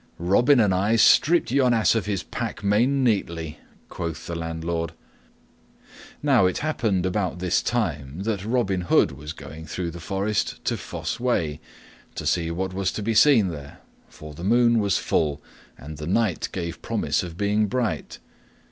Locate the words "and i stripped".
0.59-1.51